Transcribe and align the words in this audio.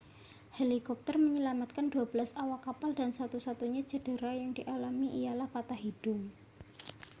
helikopter 0.57 1.15
menyelamatkan 1.25 1.85
dua 1.93 2.05
belas 2.11 2.31
awak 2.43 2.61
kapal 2.67 2.89
dan 2.99 3.11
satu-satunya 3.19 3.81
cedera 3.91 4.31
yang 4.41 4.49
dialami 4.57 5.07
ialah 5.21 5.45
patah 5.53 5.77
hidung 5.85 6.21